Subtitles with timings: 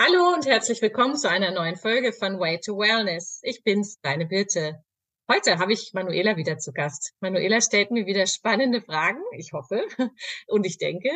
[0.00, 3.40] Hallo und herzlich willkommen zu einer neuen Folge von Way to Wellness.
[3.42, 4.84] Ich bin's, deine Birte.
[5.28, 7.14] Heute habe ich Manuela wieder zu Gast.
[7.18, 9.84] Manuela stellt mir wieder spannende Fragen, ich hoffe
[10.46, 11.10] und ich denke.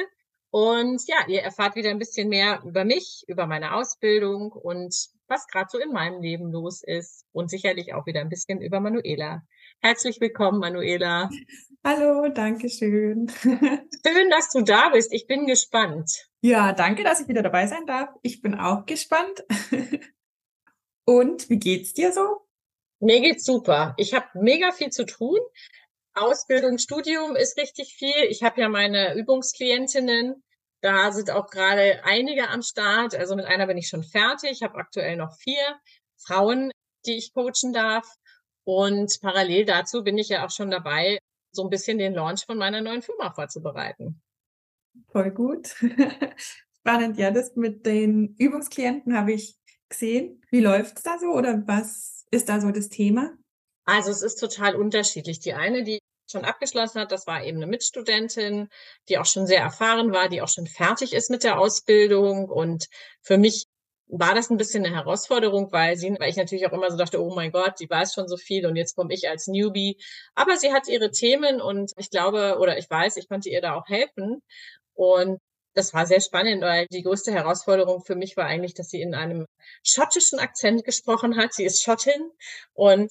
[0.51, 4.93] Und ja, ihr erfahrt wieder ein bisschen mehr über mich, über meine Ausbildung und
[5.29, 8.81] was gerade so in meinem Leben los ist und sicherlich auch wieder ein bisschen über
[8.81, 9.43] Manuela.
[9.81, 11.31] Herzlich willkommen, Manuela.
[11.85, 13.29] Hallo, danke schön.
[13.43, 15.13] Schön, dass du da bist.
[15.13, 16.32] Ich bin gespannt.
[16.45, 18.11] Ja, danke, dass ich wieder dabei sein darf.
[18.23, 19.45] Ich bin auch gespannt.
[21.05, 22.49] Und wie geht's dir so?
[22.99, 23.95] Mir geht's super.
[23.97, 25.39] Ich habe mega viel zu tun.
[26.15, 28.25] Ausbildung, Studium ist richtig viel.
[28.29, 30.43] Ich habe ja meine Übungsklientinnen.
[30.81, 33.15] Da sind auch gerade einige am Start.
[33.15, 34.51] Also mit einer bin ich schon fertig.
[34.51, 35.81] Ich habe aktuell noch vier
[36.17, 36.73] Frauen,
[37.07, 38.09] die ich coachen darf.
[38.65, 41.19] Und parallel dazu bin ich ja auch schon dabei,
[41.53, 44.21] so ein bisschen den Launch von meiner neuen Firma vorzubereiten.
[45.13, 45.75] Voll gut.
[46.81, 49.57] Spannend, ja, das mit den Übungsklienten habe ich
[49.89, 50.43] gesehen.
[50.51, 53.33] Wie läuft es da so oder was ist da so das Thema?
[53.85, 55.41] Also es ist total unterschiedlich.
[55.41, 58.69] Die eine, die schon abgeschlossen hat, das war eben eine Mitstudentin,
[59.09, 62.49] die auch schon sehr erfahren war, die auch schon fertig ist mit der Ausbildung.
[62.49, 62.87] Und
[63.21, 63.67] für mich
[64.07, 67.23] war das ein bisschen eine Herausforderung, weil sie, weil ich natürlich auch immer so dachte,
[67.23, 69.99] oh mein Gott, die weiß schon so viel und jetzt komme ich als Newbie.
[70.35, 73.75] Aber sie hat ihre Themen und ich glaube oder ich weiß, ich konnte ihr da
[73.75, 74.43] auch helfen.
[74.95, 75.39] Und
[75.75, 79.15] das war sehr spannend, weil die größte Herausforderung für mich war eigentlich, dass sie in
[79.15, 79.47] einem
[79.83, 81.55] schottischen Akzent gesprochen hat.
[81.55, 82.31] Sie ist Schottin
[82.75, 83.11] und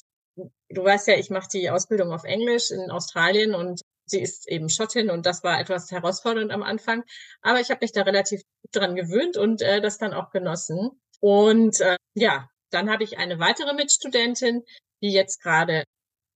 [0.69, 4.69] du weißt ja, ich mache die Ausbildung auf Englisch in Australien und sie ist eben
[4.69, 7.03] Schottin und das war etwas herausfordernd am Anfang.
[7.41, 11.01] Aber ich habe mich da relativ gut dran gewöhnt und äh, das dann auch genossen.
[11.19, 14.63] Und äh, ja, dann habe ich eine weitere Mitstudentin,
[15.01, 15.83] die jetzt gerade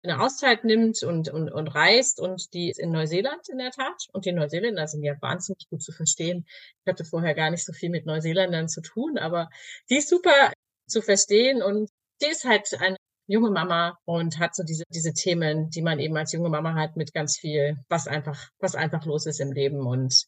[0.06, 4.08] eine Auszeit nimmt und, und, und reist und die ist in Neuseeland in der Tat.
[4.14, 6.46] Und die Neuseeländer sind ja wahnsinnig gut zu verstehen.
[6.48, 9.50] Ich hatte vorher gar nicht so viel mit Neuseeländern zu tun, aber
[9.90, 10.54] die ist super
[10.88, 11.90] zu verstehen und
[12.22, 16.16] die ist halt eine junge Mama und hat so diese, diese Themen, die man eben
[16.16, 19.86] als junge Mama hat mit ganz viel, was einfach, was einfach los ist im Leben.
[19.86, 20.26] Und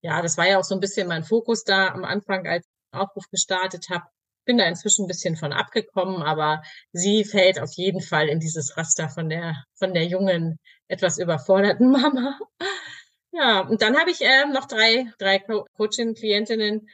[0.00, 2.90] ja, das war ja auch so ein bisschen mein Fokus da am Anfang, als ich
[2.92, 4.04] den Aufruf gestartet habe.
[4.44, 8.76] Bin da inzwischen ein bisschen von abgekommen, aber sie fällt auf jeden Fall in dieses
[8.76, 10.58] Raster von der, von der jungen,
[10.88, 12.38] etwas überforderten Mama.
[13.32, 15.38] Ja, und dann habe ich äh, noch drei, drei
[15.76, 16.88] Coaching-Klientinnen,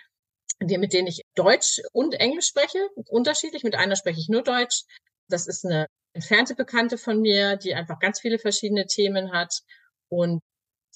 [0.60, 3.64] mit denen ich Deutsch und Englisch spreche, unterschiedlich.
[3.64, 4.84] Mit einer spreche ich nur Deutsch,
[5.28, 9.60] das ist eine entfernte Bekannte von mir, die einfach ganz viele verschiedene Themen hat.
[10.08, 10.40] Und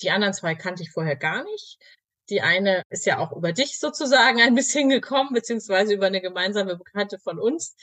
[0.01, 1.79] die anderen zwei kannte ich vorher gar nicht.
[2.31, 6.77] Die eine ist ja auch über dich sozusagen ein bisschen gekommen, beziehungsweise über eine gemeinsame
[6.77, 7.77] Bekannte von uns,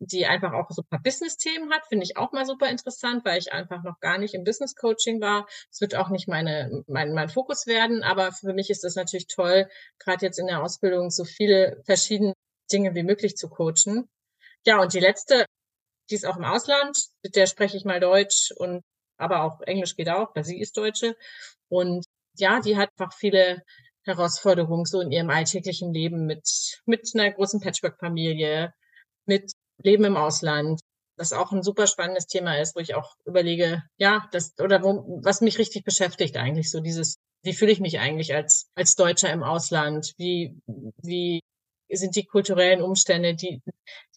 [0.00, 1.86] die einfach auch so ein paar Business-Themen hat.
[1.86, 5.46] Finde ich auch mal super interessant, weil ich einfach noch gar nicht im Business-Coaching war.
[5.70, 9.26] Es wird auch nicht meine, mein, mein Fokus werden, aber für mich ist es natürlich
[9.26, 9.68] toll,
[9.98, 12.34] gerade jetzt in der Ausbildung so viele verschiedene
[12.72, 14.08] Dinge wie möglich zu coachen.
[14.66, 15.46] Ja, und die letzte,
[16.10, 18.82] die ist auch im Ausland, mit der spreche ich mal Deutsch und
[19.16, 21.16] aber auch Englisch geht auch, weil sie ist Deutsche.
[21.68, 22.04] Und
[22.40, 23.62] ja, die hat einfach viele
[24.04, 26.48] Herausforderungen so in ihrem alltäglichen Leben mit,
[26.86, 28.72] mit einer großen Patchwork-Familie,
[29.26, 30.80] mit Leben im Ausland,
[31.16, 35.20] das auch ein super spannendes Thema ist, wo ich auch überlege, ja, das, oder wo,
[35.22, 39.32] was mich richtig beschäftigt eigentlich, so dieses, wie fühle ich mich eigentlich als, als Deutscher
[39.32, 40.12] im Ausland?
[40.16, 40.60] Wie,
[41.02, 41.40] wie
[41.96, 43.34] sind die kulturellen Umstände.
[43.34, 43.62] Die,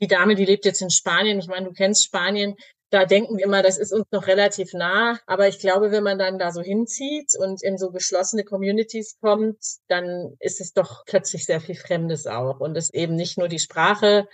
[0.01, 1.39] die Dame, die lebt jetzt in Spanien.
[1.39, 2.55] Ich meine, du kennst Spanien.
[2.91, 5.17] Da denken wir immer, das ist uns noch relativ nah.
[5.25, 9.57] Aber ich glaube, wenn man dann da so hinzieht und in so geschlossene Communities kommt,
[9.87, 12.59] dann ist es doch plötzlich sehr viel Fremdes auch.
[12.59, 14.27] Und es eben nicht nur die Sprache,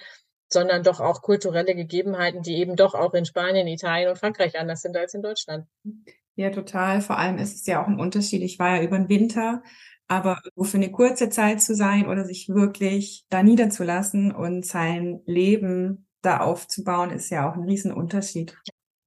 [0.50, 4.82] sondern doch auch kulturelle Gegebenheiten, die eben doch auch in Spanien, Italien und Frankreich anders
[4.82, 5.66] sind als in Deutschland.
[6.36, 7.02] Ja, total.
[7.02, 8.42] Vor allem ist es ja auch ein Unterschied.
[8.42, 9.62] Ich war ja über den Winter
[10.08, 16.07] aber für eine kurze Zeit zu sein oder sich wirklich da niederzulassen und sein Leben
[16.28, 18.56] da aufzubauen, ist ja auch ein Riesenunterschied.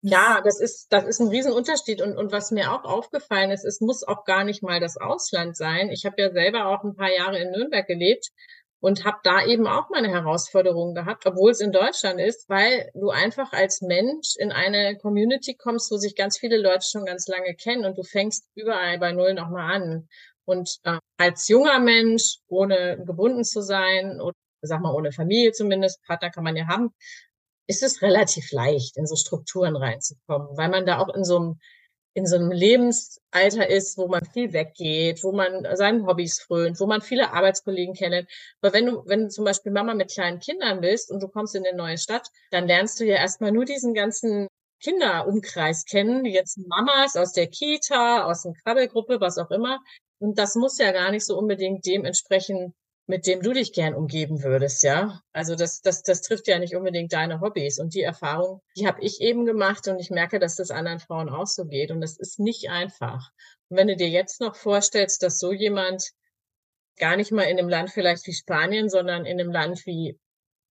[0.02, 2.00] Ja, das ist, das ist ein Riesenunterschied.
[2.00, 5.56] Und, und was mir auch aufgefallen ist, es muss auch gar nicht mal das Ausland
[5.56, 5.90] sein.
[5.90, 8.30] Ich habe ja selber auch ein paar Jahre in Nürnberg gelebt
[8.80, 13.10] und habe da eben auch meine Herausforderungen gehabt, obwohl es in Deutschland ist, weil du
[13.10, 17.54] einfach als Mensch in eine Community kommst, wo sich ganz viele Leute schon ganz lange
[17.54, 20.08] kennen und du fängst überall bei Null nochmal an.
[20.46, 26.02] Und äh, als junger Mensch, ohne gebunden zu sein, oder sag mal ohne Familie zumindest,
[26.04, 26.94] Partner kann man ja haben,
[27.66, 31.60] ist es relativ leicht, in so Strukturen reinzukommen, weil man da auch in so einem
[32.14, 36.86] in so einem Lebensalter ist, wo man viel weggeht, wo man seinen Hobbys frönt, wo
[36.86, 38.28] man viele Arbeitskollegen kennt.
[38.60, 41.54] Aber wenn du, wenn du zum Beispiel Mama mit kleinen Kindern bist und du kommst
[41.54, 44.48] in eine neue Stadt, dann lernst du ja erstmal nur diesen ganzen
[44.82, 49.78] Kinderumkreis kennen, die ganzen Mamas aus der Kita, aus der Krabbelgruppe, was auch immer.
[50.18, 52.74] Und das muss ja gar nicht so unbedingt dem entsprechen,
[53.10, 55.20] mit dem du dich gern umgeben würdest, ja.
[55.32, 57.80] Also das, das, das trifft ja nicht unbedingt deine Hobbys.
[57.80, 61.28] Und die Erfahrung, die habe ich eben gemacht und ich merke, dass das anderen Frauen
[61.28, 61.90] auch so geht.
[61.90, 63.32] Und das ist nicht einfach.
[63.68, 66.12] Und wenn du dir jetzt noch vorstellst, dass so jemand
[66.98, 70.16] gar nicht mal in einem Land vielleicht wie Spanien, sondern in einem Land wie,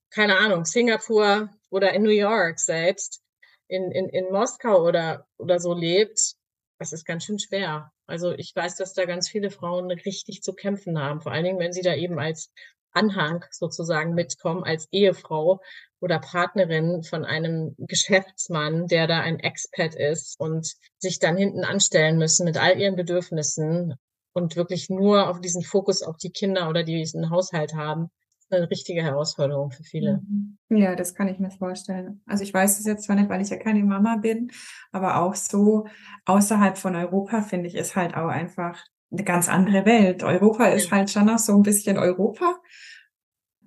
[0.10, 3.22] keine Ahnung, Singapur oder in New York selbst,
[3.68, 6.36] in, in, in Moskau oder, oder so lebt,
[6.78, 7.92] das ist ganz schön schwer.
[8.10, 11.60] Also ich weiß, dass da ganz viele Frauen richtig zu kämpfen haben, vor allen Dingen,
[11.60, 12.52] wenn sie da eben als
[12.92, 15.62] Anhang sozusagen mitkommen, als Ehefrau
[16.00, 22.18] oder Partnerin von einem Geschäftsmann, der da ein Expat ist und sich dann hinten anstellen
[22.18, 23.96] müssen mit all ihren Bedürfnissen
[24.34, 28.10] und wirklich nur auf diesen Fokus auf die Kinder oder diesen Haushalt haben
[28.52, 30.22] eine richtige Herausforderung für viele.
[30.28, 30.58] Mhm.
[30.70, 32.22] Ja, das kann ich mir vorstellen.
[32.26, 34.52] Also ich weiß es jetzt zwar nicht, weil ich ja keine Mama bin,
[34.92, 35.88] aber auch so
[36.26, 40.24] außerhalb von Europa finde ich ist halt auch einfach eine ganz andere Welt.
[40.24, 42.60] Europa ist halt schon noch so ein bisschen Europa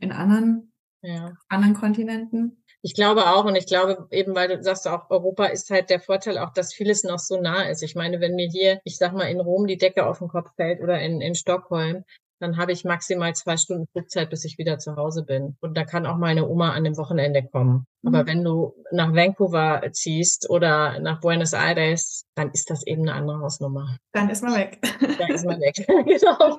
[0.01, 1.33] in anderen, ja.
[1.49, 2.63] anderen Kontinenten.
[2.85, 6.01] Ich glaube auch und ich glaube eben, weil du sagst auch, Europa ist halt der
[6.01, 7.83] Vorteil auch, dass vieles noch so nah ist.
[7.83, 10.51] Ich meine, wenn mir hier, ich sag mal, in Rom die Decke auf den Kopf
[10.57, 12.05] fällt oder in, in Stockholm,
[12.43, 15.57] dann habe ich maximal zwei Stunden Flugzeit, bis ich wieder zu Hause bin.
[15.61, 17.87] Und da kann auch meine Oma an dem Wochenende kommen.
[18.03, 18.15] Mhm.
[18.15, 23.15] Aber wenn du nach Vancouver ziehst oder nach Buenos Aires, dann ist das eben eine
[23.15, 23.97] andere Hausnummer.
[24.13, 24.81] Dann ist man weg.
[25.19, 25.75] Dann ist man weg.
[25.87, 26.59] genau.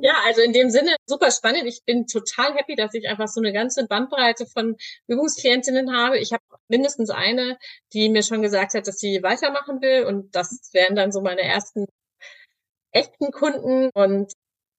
[0.00, 1.64] Ja, also in dem Sinne super spannend.
[1.66, 4.76] Ich bin total happy, dass ich einfach so eine ganze Bandbreite von
[5.08, 6.18] Übungsklientinnen habe.
[6.18, 7.58] Ich habe mindestens eine,
[7.92, 10.04] die mir schon gesagt hat, dass sie weitermachen will.
[10.04, 11.86] Und das wären dann so meine ersten
[12.92, 13.90] echten Kunden.
[13.94, 14.32] Und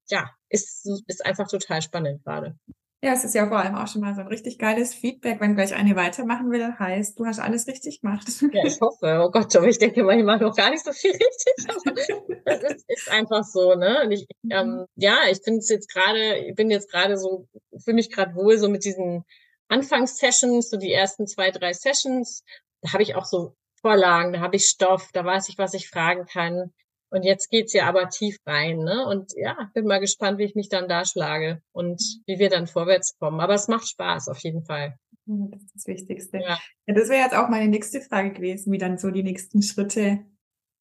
[0.09, 2.57] ja, ist, ist einfach total spannend gerade.
[3.01, 5.56] Ja, es ist ja vor allem auch schon mal so ein richtig geiles Feedback, wenn
[5.56, 8.27] gleich eine weitermachen will, heißt, du hast alles richtig gemacht.
[8.51, 9.21] Ja, ich hoffe.
[9.23, 12.44] Oh Gott, aber ich denke mal, ich mache noch gar nicht so viel richtig.
[12.45, 14.03] das ist, ist einfach so, ne?
[14.03, 14.51] Und ich, mhm.
[14.51, 17.47] ähm, ja, ich finde es jetzt gerade, ich bin jetzt gerade so,
[17.81, 19.23] fühle mich gerade wohl so mit diesen
[19.69, 22.44] Anfangssessions, so die ersten zwei, drei Sessions.
[22.81, 25.89] Da habe ich auch so Vorlagen, da habe ich Stoff, da weiß ich, was ich
[25.89, 26.73] fragen kann.
[27.11, 29.06] Und jetzt geht's ja aber tief rein, ne?
[29.07, 32.67] Und ja, bin mal gespannt, wie ich mich dann da schlage und wie wir dann
[32.67, 33.39] vorwärts kommen.
[33.39, 34.95] Aber es macht Spaß auf jeden Fall.
[35.25, 36.38] Das ist das Wichtigste.
[36.38, 36.59] Ja.
[36.88, 40.25] ja das wäre jetzt auch meine nächste Frage gewesen, wie dann so die nächsten Schritte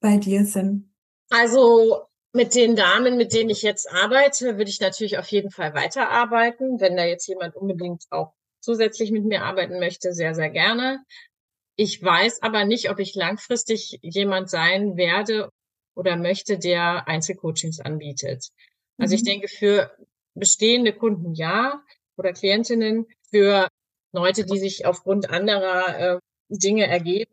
[0.01, 0.93] bei dir sind.
[1.31, 2.03] Also
[2.33, 6.81] mit den Damen, mit denen ich jetzt arbeite, würde ich natürlich auf jeden Fall weiterarbeiten.
[6.81, 11.03] Wenn da jetzt jemand unbedingt auch zusätzlich mit mir arbeiten möchte, sehr, sehr gerne.
[11.77, 15.51] Ich weiß aber nicht, ob ich langfristig jemand sein werde
[15.99, 18.51] oder möchte, der Einzelcoachings anbietet.
[18.99, 19.17] Also mhm.
[19.17, 19.91] ich denke, für
[20.35, 21.83] bestehende Kunden ja
[22.17, 23.69] oder Klientinnen, für
[24.13, 26.19] Leute, die sich aufgrund anderer äh,
[26.49, 27.33] Dinge ergeben,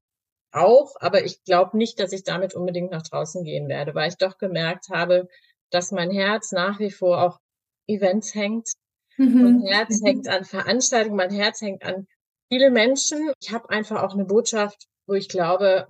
[0.52, 0.96] auch.
[1.00, 4.38] Aber ich glaube nicht, dass ich damit unbedingt nach draußen gehen werde, weil ich doch
[4.40, 5.28] gemerkt habe,
[5.70, 7.40] dass mein Herz nach wie vor auch
[7.88, 8.72] Events hängt.
[9.18, 9.44] Mhm.
[9.44, 10.06] Mein Herz mhm.
[10.08, 12.08] hängt an Veranstaltungen, mein Herz hängt an
[12.50, 13.32] viele Menschen.
[13.40, 15.88] Ich habe einfach auch eine Botschaft, wo ich glaube,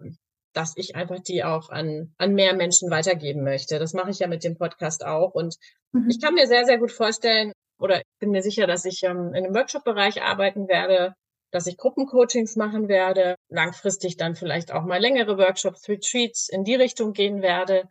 [0.56, 3.78] dass ich einfach die auch an, an mehr Menschen weitergeben möchte.
[3.78, 5.34] Das mache ich ja mit dem Podcast auch.
[5.34, 5.58] Und
[5.92, 6.10] mhm.
[6.10, 9.34] ich kann mir sehr, sehr gut vorstellen, oder ich bin mir sicher, dass ich ähm,
[9.34, 11.14] in einem Workshop-Bereich arbeiten werde,
[11.52, 16.76] dass ich Gruppencoachings machen werde, langfristig dann vielleicht auch mal längere Workshops, Retreats in die
[16.76, 17.84] Richtung gehen werde.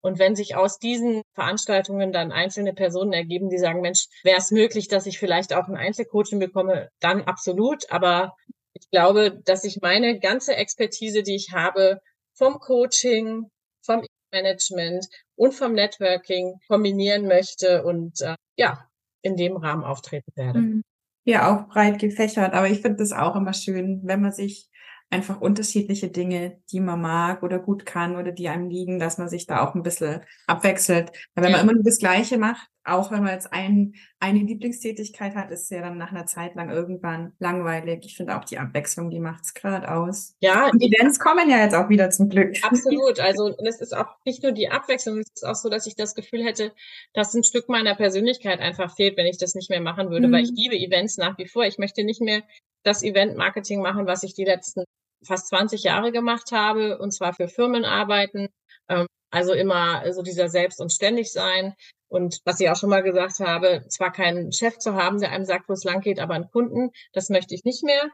[0.00, 4.50] Und wenn sich aus diesen Veranstaltungen dann einzelne Personen ergeben, die sagen, Mensch, wäre es
[4.50, 7.90] möglich, dass ich vielleicht auch ein Einzelcoaching bekomme, dann absolut.
[7.90, 8.34] Aber
[8.74, 12.00] ich glaube, dass ich meine ganze Expertise, die ich habe,
[12.34, 13.50] vom Coaching,
[13.84, 18.88] vom Management und vom Networking kombinieren möchte und äh, ja,
[19.22, 20.60] in dem Rahmen auftreten werde.
[20.60, 20.82] Mhm.
[21.24, 24.68] Ja, auch breit gefächert, aber ich finde das auch immer schön, wenn man sich
[25.12, 29.28] einfach unterschiedliche Dinge, die man mag oder gut kann oder die einem liegen, dass man
[29.28, 31.12] sich da auch ein bisschen abwechselt.
[31.34, 31.58] Weil wenn ja.
[31.58, 35.62] man immer nur das Gleiche macht, auch wenn man jetzt ein, eine Lieblingstätigkeit hat, ist
[35.62, 38.04] es ja dann nach einer Zeit lang irgendwann langweilig.
[38.04, 40.34] Ich finde auch die Abwechslung, die macht's gerade aus.
[40.40, 40.68] Ja.
[40.70, 42.56] Und die Events kommen ja jetzt auch wieder zum Glück.
[42.62, 43.20] Absolut.
[43.32, 46.14] Also es ist auch nicht nur die Abwechslung, es ist auch so, dass ich das
[46.14, 46.72] Gefühl hätte,
[47.14, 50.32] dass ein Stück meiner Persönlichkeit einfach fehlt, wenn ich das nicht mehr machen würde, mhm.
[50.32, 51.64] weil ich liebe Events nach wie vor.
[51.64, 52.42] Ich möchte nicht mehr
[52.82, 54.84] das Event-Marketing machen, was ich die letzten
[55.24, 58.48] fast 20 Jahre gemacht habe, und zwar für Firmen arbeiten.
[58.88, 61.74] Ähm, also immer so dieser Selbst- und Ständigsein.
[62.12, 65.46] Und was ich auch schon mal gesagt habe, zwar keinen Chef zu haben, der einem
[65.46, 68.10] sagt, wo es lang geht, aber einen Kunden, das möchte ich nicht mehr.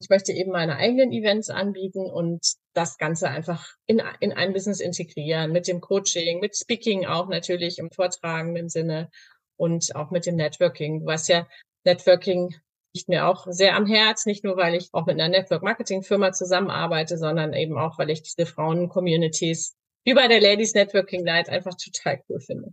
[0.00, 4.80] Ich möchte eben meine eigenen Events anbieten und das Ganze einfach in, in ein Business
[4.80, 9.10] integrieren, mit dem Coaching, mit Speaking auch natürlich im vortragenden Sinne
[9.56, 11.06] und auch mit dem Networking.
[11.06, 11.46] Was ja
[11.84, 12.52] Networking
[12.96, 17.16] liegt mir auch sehr am Herz, nicht nur, weil ich auch mit einer Network-Marketing-Firma zusammenarbeite,
[17.16, 19.76] sondern eben auch, weil ich diese Frauen-Communities
[20.06, 22.72] wie bei der Ladies Networking Night einfach total cool finde.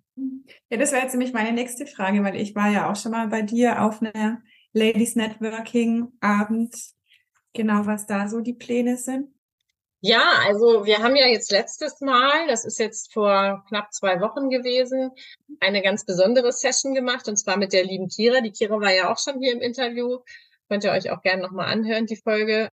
[0.70, 3.28] Ja, das wäre jetzt nämlich meine nächste Frage, weil ich war ja auch schon mal
[3.28, 6.76] bei dir auf einer Ladies Networking Abend.
[7.54, 9.30] Genau, was da so die Pläne sind.
[10.00, 14.50] Ja, also wir haben ja jetzt letztes Mal, das ist jetzt vor knapp zwei Wochen
[14.50, 15.10] gewesen,
[15.60, 18.42] eine ganz besondere Session gemacht und zwar mit der lieben Kira.
[18.42, 20.20] Die Kira war ja auch schon hier im Interview.
[20.70, 22.70] Könnt ihr euch auch gerne nochmal anhören, die Folge.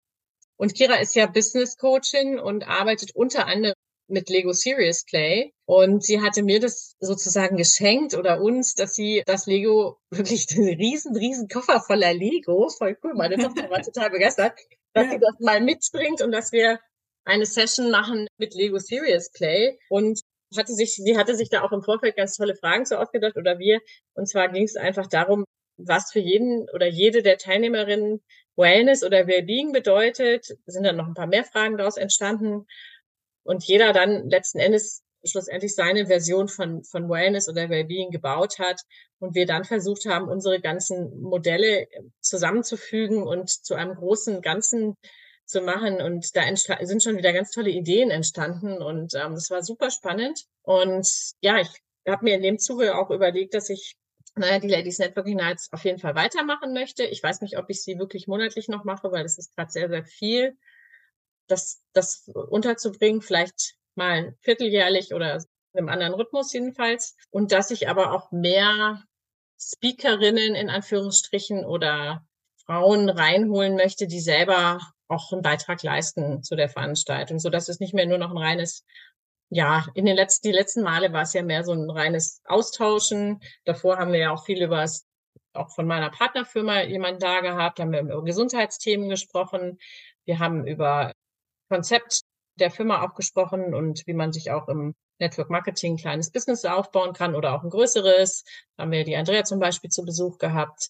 [0.56, 3.76] Und Kira ist ja Business Coachin und arbeitet unter anderem
[4.08, 5.54] mit Lego Serious Play.
[5.66, 10.76] Und sie hatte mir das sozusagen geschenkt oder uns, dass sie das Lego wirklich einen
[10.76, 14.54] riesen, riesen Koffer voller Lego, voll cool, meine Tochter war total begeistert,
[14.94, 15.12] dass ja.
[15.12, 16.80] sie das mal mitbringt und dass wir
[17.26, 20.22] eine Session machen mit Lego Serious Play und
[20.56, 23.60] hatte sich, sie hatte sich da auch im Vorfeld ganz tolle Fragen so ausgedacht oder
[23.60, 23.82] wir.
[24.14, 25.44] Und zwar ging es einfach darum,
[25.78, 28.22] was für jeden oder jede der Teilnehmerinnen
[28.56, 30.58] Wellness oder Wellbeing bedeutet.
[30.66, 32.66] Sind dann noch ein paar mehr Fragen daraus entstanden.
[33.48, 38.82] Und jeder dann letzten Endes schlussendlich seine Version von, von Wellness oder Wellbeing gebaut hat
[39.20, 41.88] und wir dann versucht haben, unsere ganzen Modelle
[42.22, 44.96] zusammenzufügen und zu einem großen Ganzen
[45.46, 46.02] zu machen.
[46.02, 50.44] Und da sind schon wieder ganz tolle Ideen entstanden und ähm, das war super spannend.
[50.62, 51.08] Und
[51.42, 51.70] ja, ich
[52.08, 53.96] habe mir in dem Zuge auch überlegt, dass ich
[54.36, 57.04] naja, die Ladies Networking Nights auf jeden Fall weitermachen möchte.
[57.04, 59.90] Ich weiß nicht, ob ich sie wirklich monatlich noch mache, weil es ist gerade sehr,
[59.90, 60.56] sehr viel.
[61.48, 67.16] Das, das unterzubringen, vielleicht mal vierteljährlich oder im anderen Rhythmus jedenfalls.
[67.30, 69.04] Und dass ich aber auch mehr
[69.60, 72.26] Speakerinnen in Anführungsstrichen oder
[72.66, 77.80] Frauen reinholen möchte, die selber auch einen Beitrag leisten zu der Veranstaltung, so dass es
[77.80, 78.84] nicht mehr nur noch ein reines
[79.50, 83.40] ja, in den letzten, die letzten Male war es ja mehr so ein reines Austauschen.
[83.64, 84.86] Davor haben wir ja auch viel über
[85.54, 89.80] auch von meiner Partnerfirma jemand da gehabt, haben wir über Gesundheitsthemen gesprochen.
[90.26, 91.14] Wir haben über
[91.70, 92.22] Konzept
[92.56, 96.66] der Firma auch gesprochen und wie man sich auch im Network Marketing ein kleines Business
[96.66, 98.44] aufbauen kann oder auch ein größeres.
[98.76, 100.90] Da haben wir die Andrea zum Beispiel zu Besuch gehabt.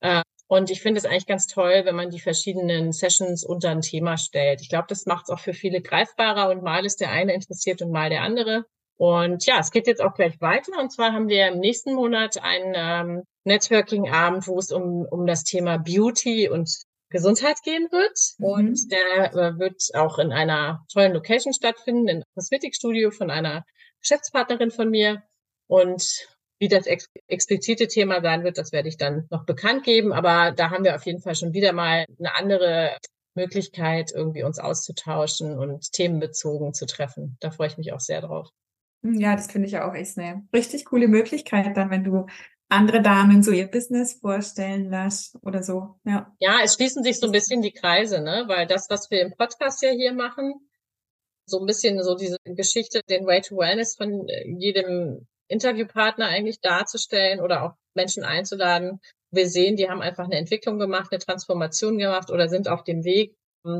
[0.00, 3.82] Äh, und ich finde es eigentlich ganz toll, wenn man die verschiedenen Sessions unter ein
[3.82, 4.62] Thema stellt.
[4.62, 7.82] Ich glaube, das macht es auch für viele greifbarer und mal ist der eine interessiert
[7.82, 8.64] und mal der andere.
[8.96, 10.72] Und ja, es geht jetzt auch gleich weiter.
[10.80, 15.44] Und zwar haben wir im nächsten Monat einen ähm, Networking-Abend, wo es um, um das
[15.44, 16.68] Thema Beauty und
[17.10, 18.18] Gesundheit gehen wird.
[18.38, 18.44] Mhm.
[18.44, 23.64] Und der äh, wird auch in einer tollen Location stattfinden, in Kosmetikstudio von einer
[24.00, 25.22] Geschäftspartnerin von mir.
[25.66, 30.12] Und wie das ex explizite Thema sein wird, das werde ich dann noch bekannt geben.
[30.12, 32.98] Aber da haben wir auf jeden Fall schon wieder mal eine andere
[33.34, 37.36] Möglichkeit, irgendwie uns auszutauschen und themenbezogen zu treffen.
[37.40, 38.48] Da freue ich mich auch sehr drauf.
[39.02, 42.26] Ja, das finde ich ja auch echt eine richtig coole Möglichkeit, dann, wenn du
[42.68, 45.96] andere Damen so ihr Business vorstellen lässt oder so.
[46.04, 46.34] Ja.
[46.38, 48.44] Ja, es schließen sich so ein bisschen die Kreise, ne?
[48.46, 50.54] Weil das, was wir im Podcast ja hier machen,
[51.46, 54.26] so ein bisschen so diese Geschichte, den Way to Wellness von
[54.58, 59.00] jedem Interviewpartner eigentlich darzustellen oder auch Menschen einzuladen.
[59.30, 63.04] Wir sehen, die haben einfach eine Entwicklung gemacht, eine Transformation gemacht oder sind auf dem
[63.04, 63.34] Weg.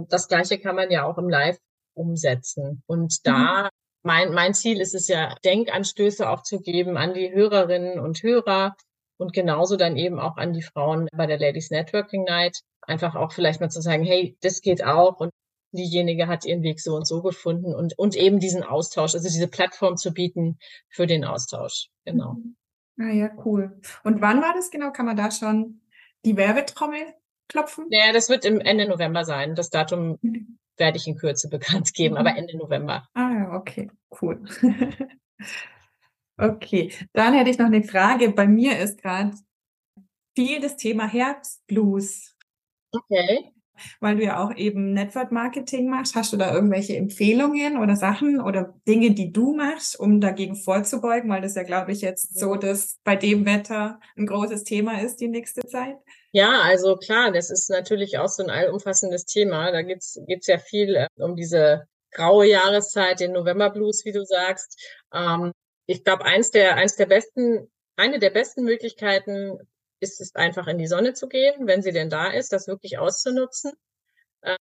[0.09, 1.59] Das Gleiche kann man ja auch im Live
[1.95, 2.83] umsetzen.
[2.87, 3.69] Und da mhm.
[4.09, 8.75] Mein, mein Ziel ist es ja, Denkanstöße auch zu geben an die Hörerinnen und Hörer
[9.19, 12.63] und genauso dann eben auch an die Frauen bei der Ladies Networking Night.
[12.81, 15.31] Einfach auch vielleicht mal zu sagen, hey, das geht auch und
[15.73, 19.47] diejenige hat ihren Weg so und so gefunden und, und eben diesen Austausch, also diese
[19.47, 21.91] Plattform zu bieten für den Austausch.
[22.07, 22.33] Genau.
[22.33, 22.57] Mhm.
[22.99, 23.79] Ah ja, cool.
[24.05, 24.91] Und wann war das genau?
[24.91, 25.83] Kann man da schon
[26.25, 27.13] die Werbetrommel
[27.47, 27.89] klopfen?
[27.91, 29.55] Ja, das wird im Ende November sein.
[29.55, 30.59] Das Datum mhm.
[30.79, 32.21] Werde ich in Kürze bekannt geben, mhm.
[32.21, 33.09] aber Ende November.
[33.15, 34.43] Ah ja, okay, cool.
[36.39, 38.31] okay, dann hätte ich noch eine Frage.
[38.31, 39.33] Bei mir ist gerade
[40.37, 42.37] viel das Thema Herbstblues.
[42.93, 43.53] Okay
[44.01, 46.15] weil du ja auch eben Network Marketing machst.
[46.15, 51.31] Hast du da irgendwelche Empfehlungen oder Sachen oder Dinge, die du machst, um dagegen vorzubeugen?
[51.31, 55.17] Weil das ja, glaube ich, jetzt so, dass bei dem Wetter ein großes Thema ist
[55.17, 55.97] die nächste Zeit.
[56.35, 59.73] Ja, also klar, das ist natürlich auch so ein allumfassendes Thema.
[59.73, 64.25] Da geht's geht's ja viel äh, um diese graue Jahreszeit, den November Blues, wie du
[64.25, 64.79] sagst.
[65.13, 65.53] Ähm,
[65.87, 69.59] ich glaube, eins der, eins der besten, eine der besten Möglichkeiten,
[70.01, 72.99] ist es einfach in die Sonne zu gehen, wenn sie denn da ist, das wirklich
[72.99, 73.73] auszunutzen.
[74.43, 74.57] Äh,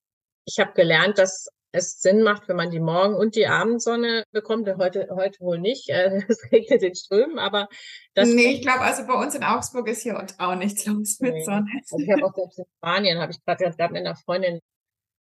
[0.46, 4.68] ich habe gelernt, dass es Sinn macht, wenn man die Morgen- und die Abendsonne bekommt.
[4.78, 5.90] Heute, heute wohl nicht.
[5.90, 7.68] Äh, es regnet in Strömen, aber
[8.14, 8.30] das.
[8.30, 11.44] Nee, ich glaube, also bei uns in Augsburg ist hier auch nichts los mit nee.
[11.44, 11.68] Sonne.
[11.80, 14.60] Also ich habe auch selbst in Spanien, habe ich gerade gerade mit einer Freundin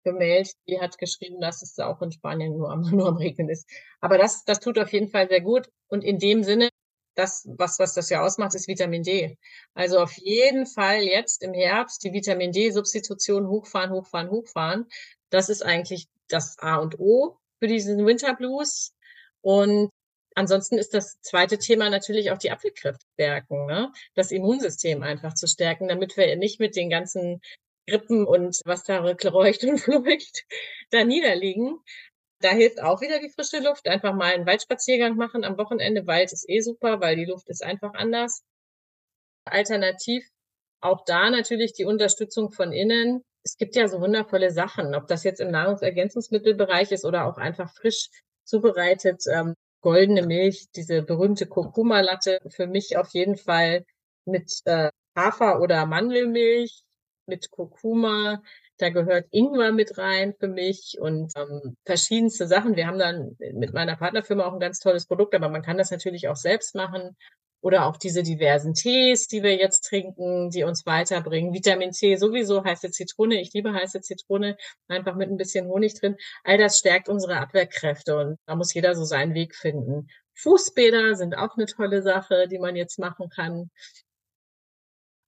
[0.03, 3.69] gemeldet, die hat geschrieben, dass es auch in Spanien nur am, nur am Regnen ist.
[3.99, 5.69] Aber das, das tut auf jeden Fall sehr gut.
[5.87, 6.69] Und in dem Sinne
[7.15, 9.37] das, was, was das ja ausmacht, ist Vitamin D.
[9.73, 14.85] Also auf jeden Fall jetzt im Herbst die Vitamin D-Substitution hochfahren, hochfahren, hochfahren.
[15.29, 18.93] Das ist eigentlich das A und O für diesen Winter Blues.
[19.41, 19.89] Und
[20.35, 23.91] ansonsten ist das zweite Thema natürlich auch die Abwehrkräfte ne?
[24.15, 27.41] das Immunsystem einfach zu stärken, damit wir nicht mit den ganzen
[27.87, 30.45] Grippen und was da räucht und fleucht
[30.91, 31.79] da niederliegen.
[32.41, 33.87] Da hilft auch wieder die frische Luft.
[33.87, 36.05] Einfach mal einen Waldspaziergang machen am Wochenende.
[36.05, 38.43] Wald ist eh super, weil die Luft ist einfach anders.
[39.45, 40.27] Alternativ
[40.81, 43.23] auch da natürlich die Unterstützung von innen.
[43.45, 47.71] Es gibt ja so wundervolle Sachen, ob das jetzt im Nahrungsergänzungsmittelbereich ist oder auch einfach
[47.71, 48.09] frisch
[48.43, 49.23] zubereitet.
[49.31, 53.85] Ähm, goldene Milch, diese berühmte Kurkuma-Latte, für mich auf jeden Fall
[54.25, 56.81] mit äh, Hafer- oder Mandelmilch,
[57.27, 58.41] mit Kurkuma.
[58.77, 62.75] Da gehört Ingwer mit rein für mich und ähm, verschiedenste Sachen.
[62.75, 65.91] Wir haben dann mit meiner Partnerfirma auch ein ganz tolles Produkt, aber man kann das
[65.91, 67.15] natürlich auch selbst machen.
[67.65, 71.51] Oder auch diese diversen Tees, die wir jetzt trinken, die uns weiterbringen.
[71.51, 73.41] Vitamin C sowieso, heiße Zitrone.
[73.41, 74.55] Ich liebe heiße Zitrone,
[74.87, 76.15] einfach mit ein bisschen Honig drin.
[76.43, 80.09] All das stärkt unsere Abwehrkräfte und da muss jeder so seinen Weg finden.
[80.35, 83.71] Fußbäder sind auch eine tolle Sache, die man jetzt machen kann.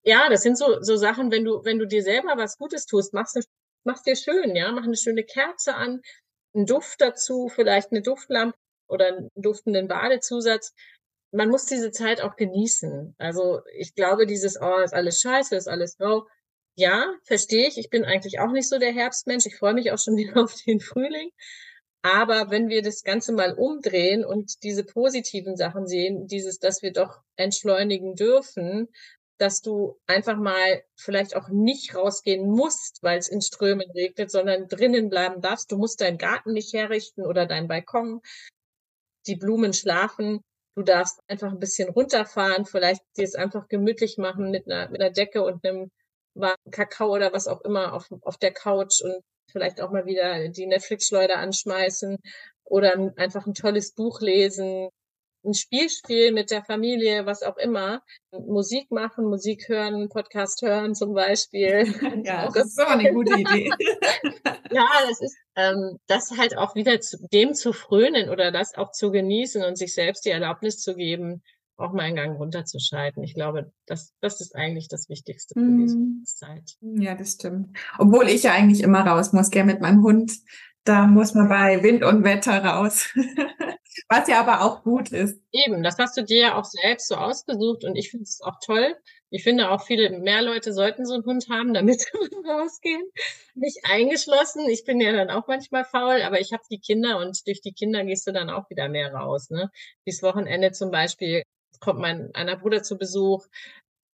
[0.04, 3.16] Ja, das sind so, so Sachen, wenn du, wenn du dir selber was Gutes tust,
[3.16, 3.50] machst,
[3.84, 6.02] machst dir schön, ja, mach eine schöne Kerze an,
[6.54, 8.56] einen Duft dazu, vielleicht eine Duftlampe
[8.88, 10.76] oder einen duftenden Badezusatz
[11.38, 13.16] man muss diese Zeit auch genießen.
[13.18, 16.28] Also ich glaube, dieses, oh, ist alles scheiße, ist alles grau.
[16.76, 17.78] Ja, verstehe ich.
[17.78, 19.46] Ich bin eigentlich auch nicht so der Herbstmensch.
[19.46, 21.30] Ich freue mich auch schon wieder auf den Frühling.
[22.04, 26.94] Aber wenn wir das Ganze mal umdrehen und diese positiven Sachen sehen, dieses, dass wir
[26.94, 28.88] doch entschleunigen dürfen,
[29.38, 34.68] dass du einfach mal vielleicht auch nicht rausgehen musst, weil es in Strömen regnet, sondern
[34.68, 35.72] drinnen bleiben darfst.
[35.72, 38.22] Du musst deinen Garten nicht herrichten oder deinen Balkon.
[39.28, 40.42] Die Blumen schlafen.
[40.78, 45.02] Du darfst einfach ein bisschen runterfahren, vielleicht dir es einfach gemütlich machen mit einer, mit
[45.02, 45.90] einer Decke und einem
[46.36, 50.50] warmen Kakao oder was auch immer auf, auf der Couch und vielleicht auch mal wieder
[50.50, 52.20] die Netflix-Schleuder anschmeißen
[52.64, 54.90] oder einfach ein tolles Buch lesen,
[55.44, 58.02] ein Spiel spielen mit der Familie, was auch immer.
[58.32, 61.86] Musik machen, Musik hören, Podcast hören zum Beispiel.
[62.26, 63.70] Ja, das ist aber eine gute Idee.
[64.72, 68.92] ja, das ist ähm, das halt auch wieder zu, dem zu frönen oder das auch
[68.92, 71.42] zu genießen und sich selbst die Erlaubnis zu geben,
[71.78, 73.24] auch mal einen Gang runterzuschalten.
[73.24, 75.80] Ich glaube, das, das ist eigentlich das Wichtigste für mm.
[75.80, 76.76] diese Zeit.
[76.82, 77.78] Ja, das stimmt.
[77.98, 80.32] Obwohl ich ja eigentlich immer raus muss, gell, mit meinem Hund.
[80.88, 83.10] Da muss man bei Wind und Wetter raus.
[84.10, 85.42] Was ja aber auch gut ist.
[85.52, 88.56] Eben, das hast du dir ja auch selbst so ausgesucht und ich finde es auch
[88.66, 88.96] toll.
[89.30, 92.08] Ich finde auch viele mehr Leute sollten so einen Hund haben, damit sie
[92.48, 93.02] rausgehen.
[93.56, 94.70] Nicht eingeschlossen.
[94.70, 97.74] Ich bin ja dann auch manchmal faul, aber ich habe die Kinder und durch die
[97.74, 99.50] Kinder gehst du dann auch wieder mehr raus.
[99.50, 99.70] Ne?
[100.06, 101.44] Dieses Wochenende zum Beispiel
[101.82, 103.46] kommt mein einer Bruder zu Besuch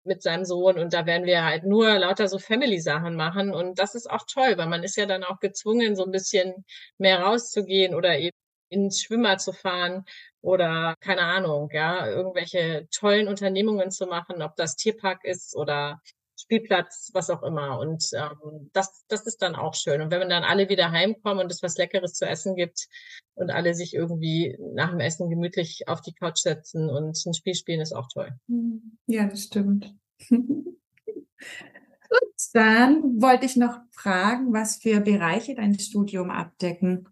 [0.05, 3.95] mit seinem Sohn und da werden wir halt nur lauter so Family-Sachen machen und das
[3.95, 6.65] ist auch toll, weil man ist ja dann auch gezwungen, so ein bisschen
[6.97, 8.35] mehr rauszugehen oder eben
[8.69, 10.05] ins Schwimmer zu fahren
[10.41, 16.01] oder keine Ahnung, ja, irgendwelche tollen Unternehmungen zu machen, ob das Tierpark ist oder
[16.43, 17.79] Spielplatz, was auch immer.
[17.79, 20.01] Und ähm, das, das ist dann auch schön.
[20.01, 22.87] Und wenn wir dann alle wieder heimkommen und es was Leckeres zu essen gibt
[23.35, 27.55] und alle sich irgendwie nach dem Essen gemütlich auf die Couch setzen und ein Spiel
[27.55, 28.31] spielen, ist auch toll.
[29.07, 29.93] Ja, das stimmt.
[30.29, 30.75] Gut,
[32.53, 37.09] dann wollte ich noch fragen, was für Bereiche dein Studium abdecken.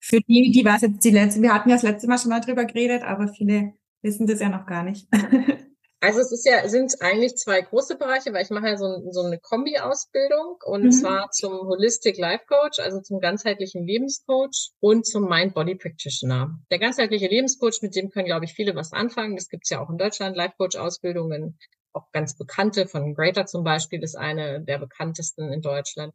[0.00, 2.30] Für die, die war es jetzt die letzte, wir hatten ja das letzte Mal schon
[2.30, 5.08] mal drüber geredet, aber viele wissen das ja noch gar nicht.
[6.06, 9.22] Also es ist ja, sind eigentlich zwei große Bereiche, weil ich mache ja so, so
[9.22, 10.92] eine Kombi-Ausbildung und mhm.
[10.92, 16.60] zwar zum Holistic Life Coach, also zum ganzheitlichen Lebenscoach und zum Mind Body Practitioner.
[16.70, 19.34] Der ganzheitliche Lebenscoach, mit dem können, glaube ich, viele was anfangen.
[19.34, 21.58] Das gibt's ja auch in Deutschland, Life Coach Ausbildungen,
[21.92, 26.14] auch ganz bekannte, von Greater zum Beispiel ist eine der bekanntesten in Deutschland.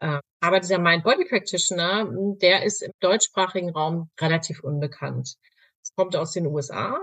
[0.00, 5.36] Äh, aber dieser Mind-Body Practitioner, hm, der ist im deutschsprachigen Raum relativ unbekannt.
[5.82, 7.02] Es kommt aus den USA,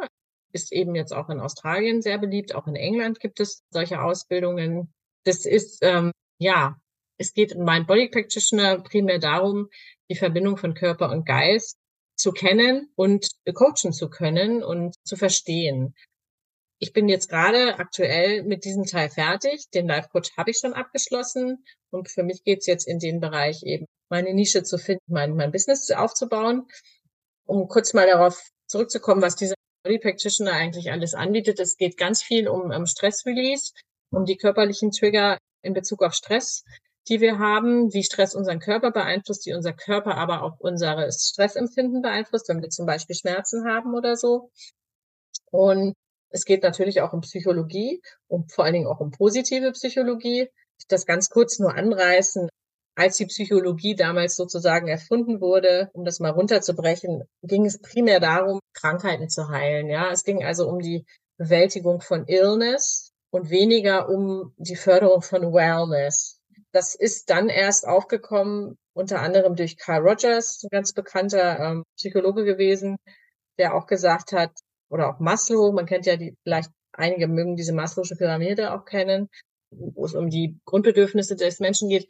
[0.57, 4.93] ist eben jetzt auch in Australien sehr beliebt, auch in England gibt es solche Ausbildungen.
[5.23, 6.75] Das ist, ähm, ja,
[7.17, 9.69] es geht in Mind-Body Practitioner primär darum,
[10.09, 11.77] die Verbindung von Körper und Geist
[12.15, 15.93] zu kennen und coachen zu können und zu verstehen
[16.79, 19.69] ich bin jetzt gerade aktuell mit diesem Teil fertig.
[19.71, 21.63] Den Life Coach habe ich schon abgeschlossen.
[21.89, 25.51] Und für mich geht's jetzt in den Bereich eben, meine Nische zu finden, mein, mein
[25.51, 26.67] Business aufzubauen.
[27.45, 29.66] Um kurz mal darauf zurückzukommen, was dieser Body
[29.99, 31.59] Practitioner eigentlich alles anbietet.
[31.59, 33.71] Es geht ganz viel um, um Stress Release,
[34.11, 36.63] um die körperlichen Trigger in Bezug auf Stress,
[37.07, 42.01] die wir haben, wie Stress unseren Körper beeinflusst, wie unser Körper aber auch unser Stressempfinden
[42.01, 44.51] beeinflusst, wenn wir zum Beispiel Schmerzen haben oder so.
[45.51, 45.93] Und
[46.29, 50.49] es geht natürlich auch um Psychologie und vor allen Dingen auch um positive Psychologie.
[50.79, 52.49] Ich das ganz kurz nur anreißen.
[52.97, 58.59] Als die Psychologie damals sozusagen erfunden wurde, um das mal runterzubrechen, ging es primär darum,
[58.73, 59.87] Krankheiten zu heilen.
[59.87, 61.05] Ja, es ging also um die
[61.37, 66.41] Bewältigung von Illness und weniger um die Förderung von Wellness.
[66.71, 72.45] Das ist dann erst aufgekommen, unter anderem durch Carl Rogers, ein ganz bekannter ähm, Psychologe
[72.45, 72.97] gewesen,
[73.59, 74.51] der auch gesagt hat,
[74.89, 79.29] oder auch Maslow, man kennt ja die, vielleicht einige mögen diese Maslow'sche Pyramide auch kennen,
[79.69, 82.07] wo es um die Grundbedürfnisse des Menschen geht,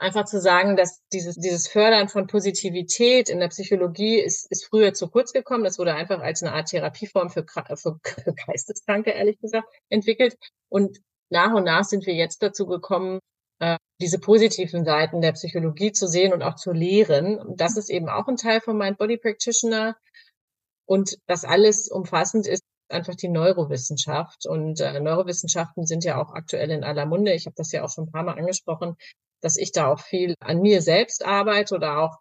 [0.00, 4.94] einfach zu sagen, dass dieses, dieses Fördern von Positivität in der Psychologie ist, ist früher
[4.94, 5.62] zu kurz gekommen.
[5.62, 7.44] Das wurde einfach als eine Art Therapieform für,
[7.76, 8.00] für,
[8.46, 10.36] Geisteskranke, ehrlich gesagt, entwickelt.
[10.68, 13.20] Und nach und nach sind wir jetzt dazu gekommen,
[13.60, 17.38] äh, diese positiven Seiten der Psychologie zu sehen und auch zu lehren.
[17.56, 19.96] Das ist eben auch ein Teil von Mind Body Practitioner.
[20.86, 24.46] Und das alles umfassend ist einfach die Neurowissenschaft.
[24.46, 27.34] Und äh, Neurowissenschaften sind ja auch aktuell in aller Munde.
[27.34, 28.96] Ich habe das ja auch schon ein paar Mal angesprochen,
[29.40, 32.18] dass ich da auch viel an mir selbst arbeite oder auch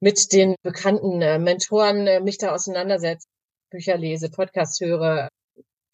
[0.00, 3.26] mit den bekannten äh, Mentoren äh, mich da auseinandersetze,
[3.70, 5.28] Bücher lese, Podcasts höre,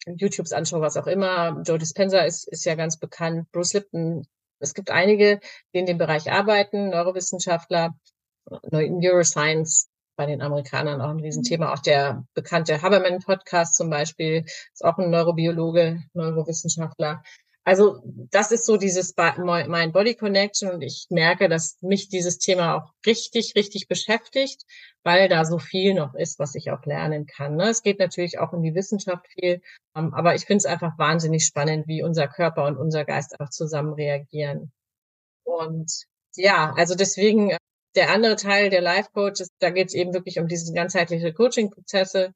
[0.05, 1.61] YouTubes anschaue, was auch immer.
[1.65, 4.27] Joe Dispenza ist, ist ja ganz bekannt, Bruce Lipton.
[4.59, 5.39] Es gibt einige,
[5.73, 7.95] die in dem Bereich arbeiten, Neurowissenschaftler,
[8.71, 11.73] Neuroscience, bei den Amerikanern auch ein Riesenthema.
[11.73, 17.23] Auch der bekannte Haberman-Podcast zum Beispiel ist auch ein Neurobiologe, Neurowissenschaftler.
[17.65, 22.75] Also das ist so dieses Mind Body Connection und ich merke, dass mich dieses Thema
[22.75, 24.63] auch richtig, richtig beschäftigt,
[25.03, 27.55] weil da so viel noch ist, was ich auch lernen kann.
[27.55, 27.69] Ne?
[27.69, 29.61] Es geht natürlich auch in die Wissenschaft viel,
[29.95, 33.49] ähm, aber ich finde es einfach wahnsinnig spannend, wie unser Körper und unser Geist auch
[33.49, 34.73] zusammen reagieren.
[35.45, 35.89] Und
[36.35, 37.57] ja, also deswegen äh,
[37.95, 42.33] der andere Teil der Life Coach, da geht es eben wirklich um diese ganzheitliche Coaching-Prozesse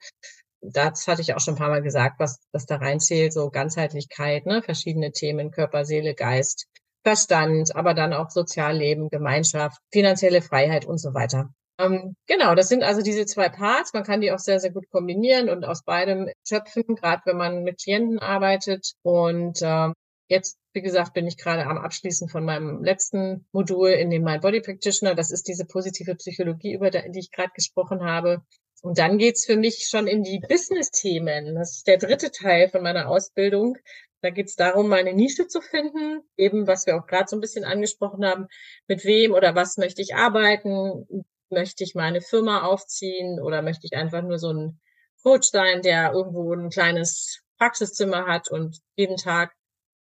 [0.62, 4.46] das hatte ich auch schon ein paar Mal gesagt, was, was da reinzählt, so Ganzheitlichkeit,
[4.46, 6.68] ne, verschiedene Themen, Körper, Seele, Geist,
[7.04, 11.50] Verstand, aber dann auch Sozialleben, Gemeinschaft, finanzielle Freiheit und so weiter.
[11.80, 13.94] Ähm, genau, das sind also diese zwei Parts.
[13.94, 17.64] Man kann die auch sehr, sehr gut kombinieren und aus beidem schöpfen, gerade wenn man
[17.64, 18.94] mit Klienten arbeitet.
[19.04, 19.94] Und ähm,
[20.28, 24.42] jetzt, wie gesagt, bin ich gerade am Abschließen von meinem letzten Modul in dem Mind
[24.42, 25.14] Body Practitioner.
[25.14, 28.42] Das ist diese positive Psychologie, über die ich gerade gesprochen habe.
[28.88, 31.56] Und dann geht's für mich schon in die Business-Themen.
[31.56, 33.78] Das ist der dritte Teil von meiner Ausbildung.
[34.22, 37.66] Da geht's darum, meine Nische zu finden, eben was wir auch gerade so ein bisschen
[37.66, 38.48] angesprochen haben,
[38.88, 43.42] mit wem oder was möchte ich arbeiten, möchte ich meine Firma aufziehen?
[43.42, 44.80] Oder möchte ich einfach nur so ein
[45.22, 49.52] Coach sein, der irgendwo ein kleines Praxiszimmer hat und jeden Tag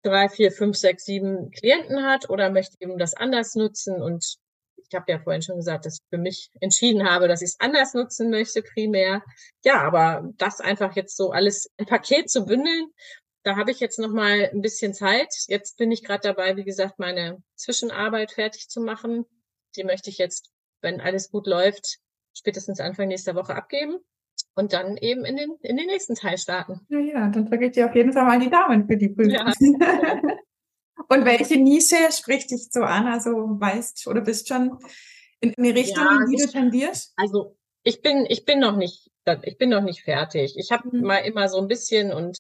[0.04, 2.30] drei, vier, fünf, sechs, sieben Klienten hat?
[2.30, 4.38] Oder möchte eben das anders nutzen und
[4.88, 7.60] ich habe ja vorhin schon gesagt, dass ich für mich entschieden habe, dass ich es
[7.60, 9.24] anders nutzen möchte, primär.
[9.64, 12.88] Ja, aber das einfach jetzt so alles ein Paket zu bündeln,
[13.44, 15.34] da habe ich jetzt noch mal ein bisschen Zeit.
[15.48, 19.26] Jetzt bin ich gerade dabei, wie gesagt, meine Zwischenarbeit fertig zu machen.
[19.76, 22.00] Die möchte ich jetzt, wenn alles gut läuft,
[22.34, 23.98] spätestens Anfang nächster Woche abgeben
[24.56, 26.82] und dann eben in den, in den nächsten Teil starten.
[26.90, 29.34] Ja, ja, dann drücke ich dir auf jeden Fall mal die Daumen für die Prüfung.
[29.34, 29.54] Ja.
[31.08, 33.08] Und welche Nische spricht dich so an?
[33.08, 34.78] Also weißt oder bist schon
[35.40, 37.14] in eine Richtung, ja, in die du tendierst?
[37.16, 39.10] Also ich bin, ich bin noch nicht,
[39.44, 40.56] ich bin noch nicht fertig.
[40.58, 41.04] Ich habe mhm.
[41.04, 42.38] mal immer so ein bisschen und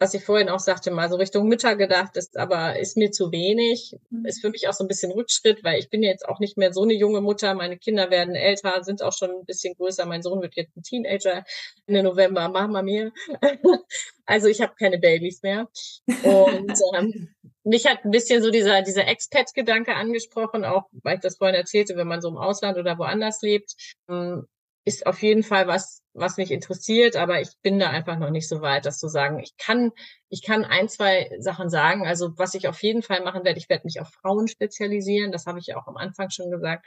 [0.00, 3.30] was ich vorhin auch sagte, mal so Richtung Mütter gedacht ist, aber ist mir zu
[3.30, 3.96] wenig.
[4.10, 4.26] Mhm.
[4.26, 6.72] Ist für mich auch so ein bisschen Rückschritt, weil ich bin jetzt auch nicht mehr
[6.72, 7.54] so eine junge Mutter.
[7.54, 10.04] Meine Kinder werden älter, sind auch schon ein bisschen größer.
[10.04, 11.44] Mein Sohn wird jetzt ein Teenager
[11.86, 12.48] Ende November.
[12.48, 13.12] Mach mir.
[14.26, 15.68] also ich habe keine Babys mehr.
[16.06, 17.33] Und ähm,
[17.64, 21.96] mich hat ein bisschen so dieser, dieser Expat-Gedanke angesprochen, auch weil ich das vorhin erzählte,
[21.96, 23.74] wenn man so im Ausland oder woanders lebt,
[24.08, 24.46] ähm,
[24.86, 28.48] ist auf jeden Fall was, was mich interessiert, aber ich bin da einfach noch nicht
[28.48, 29.40] so weit, das zu sagen.
[29.40, 29.92] Ich kann,
[30.28, 32.06] ich kann ein, zwei Sachen sagen.
[32.06, 35.32] Also was ich auf jeden Fall machen werde, ich werde mich auf Frauen spezialisieren.
[35.32, 36.86] Das habe ich ja auch am Anfang schon gesagt,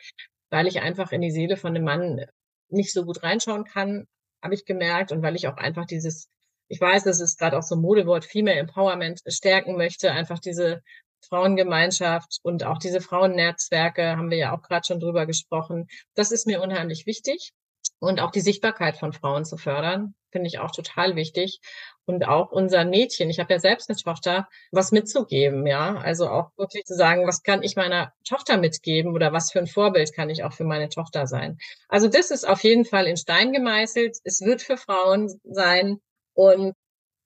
[0.52, 2.26] weil ich einfach in die Seele von einem Mann
[2.70, 4.08] nicht so gut reinschauen kann,
[4.44, 6.30] habe ich gemerkt und weil ich auch einfach dieses
[6.68, 10.82] ich weiß, das ist gerade auch so ein Modewort, Female Empowerment stärken möchte, einfach diese
[11.28, 15.88] Frauengemeinschaft und auch diese Frauennetzwerke haben wir ja auch gerade schon drüber gesprochen.
[16.16, 17.52] Das ist mir unheimlich wichtig.
[18.00, 21.60] Und auch die Sichtbarkeit von Frauen zu fördern, finde ich auch total wichtig.
[22.06, 25.96] Und auch unseren Mädchen, ich habe ja selbst eine Tochter, was mitzugeben, ja.
[25.96, 29.68] Also auch wirklich zu sagen, was kann ich meiner Tochter mitgeben oder was für ein
[29.68, 31.58] Vorbild kann ich auch für meine Tochter sein.
[31.90, 34.18] Also das ist auf jeden Fall in Stein gemeißelt.
[34.24, 36.00] Es wird für Frauen sein.
[36.38, 36.76] Und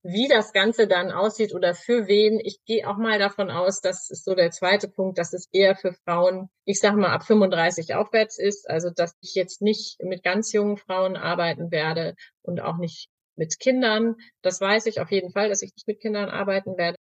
[0.03, 4.09] wie das Ganze dann aussieht oder für wen, ich gehe auch mal davon aus, das
[4.09, 7.93] ist so der zweite Punkt, dass es eher für Frauen, ich sag mal, ab 35
[7.93, 8.69] aufwärts ist.
[8.69, 13.59] Also, dass ich jetzt nicht mit ganz jungen Frauen arbeiten werde und auch nicht mit
[13.59, 14.15] Kindern.
[14.41, 16.97] Das weiß ich auf jeden Fall, dass ich nicht mit Kindern arbeiten werde.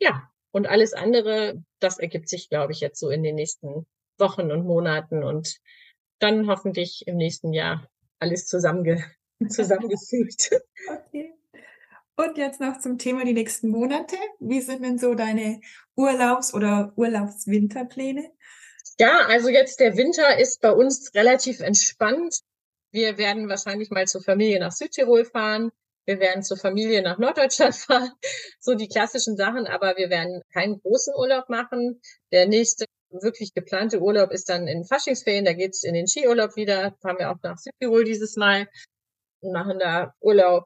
[0.00, 3.86] Ja, und alles andere, das ergibt sich, glaube ich, jetzt so in den nächsten
[4.18, 5.56] Wochen und Monaten und
[6.20, 7.88] dann hoffentlich im nächsten Jahr
[8.20, 9.04] alles zusammenge
[9.48, 10.50] zusammengefügt.
[10.88, 11.34] Okay.
[12.16, 14.16] Und jetzt noch zum Thema die nächsten Monate.
[14.40, 15.60] Wie sind denn so deine
[15.94, 18.32] Urlaubs- oder Urlaubswinterpläne?
[18.98, 22.40] Ja, also jetzt der Winter ist bei uns relativ entspannt.
[22.90, 25.70] Wir werden wahrscheinlich mal zur Familie nach Südtirol fahren.
[26.06, 28.10] Wir werden zur Familie nach Norddeutschland fahren.
[28.58, 32.00] So die klassischen Sachen, aber wir werden keinen großen Urlaub machen.
[32.32, 35.44] Der nächste wirklich geplante Urlaub ist dann in Faschingsferien.
[35.44, 36.96] Da geht's in den Skiurlaub wieder.
[37.00, 38.66] Fahren wir auch nach Südtirol dieses Mal
[39.42, 40.64] machen da Urlaub.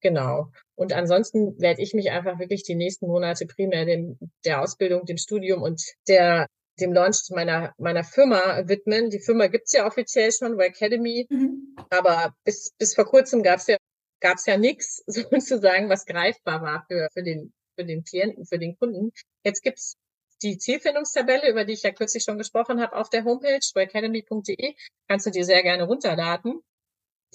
[0.00, 0.50] Genau.
[0.74, 5.16] Und ansonsten werde ich mich einfach wirklich die nächsten Monate primär dem, der Ausbildung, dem
[5.16, 6.46] Studium und der
[6.80, 9.10] dem Launch meiner, meiner Firma widmen.
[9.10, 11.76] Die Firma gibt's ja offiziell schon, Y Academy, mhm.
[11.90, 13.76] aber bis, bis vor kurzem gab's ja,
[14.20, 18.76] gab's ja nichts sozusagen, was greifbar war für, für, den, für den Klienten, für den
[18.76, 19.12] Kunden.
[19.44, 19.96] Jetzt gibt's
[20.42, 24.74] die Zielfindungstabelle, über die ich ja kürzlich schon gesprochen habe, auf der Homepage yacademy.de.
[25.08, 26.60] Kannst du dir sehr gerne runterladen.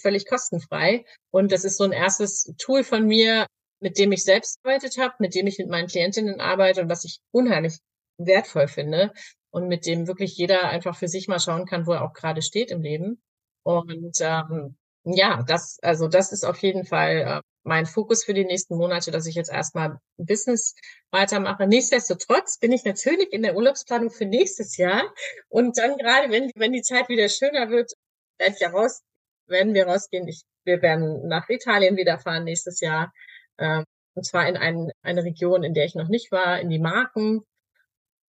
[0.01, 1.05] Völlig kostenfrei.
[1.31, 3.45] Und das ist so ein erstes Tool von mir,
[3.79, 7.05] mit dem ich selbst arbeitet habe, mit dem ich mit meinen Klientinnen arbeite und was
[7.05, 7.77] ich unheimlich
[8.17, 9.13] wertvoll finde
[9.51, 12.41] und mit dem wirklich jeder einfach für sich mal schauen kann, wo er auch gerade
[12.41, 13.21] steht im Leben.
[13.63, 18.45] Und ähm, ja, das, also das ist auf jeden Fall äh, mein Fokus für die
[18.45, 20.75] nächsten Monate, dass ich jetzt erstmal Business
[21.11, 21.67] weitermache.
[21.67, 25.13] Nichtsdestotrotz bin ich natürlich in der Urlaubsplanung für nächstes Jahr.
[25.49, 27.93] Und dann gerade, wenn, wenn die Zeit wieder schöner wird,
[28.37, 29.01] werde ich ja raus,
[29.49, 30.27] werden wir rausgehen.
[30.27, 33.11] Ich, wir werden nach Italien wieder fahren nächstes Jahr.
[33.57, 33.83] Äh,
[34.15, 37.43] und zwar in ein, eine Region, in der ich noch nicht war, in die Marken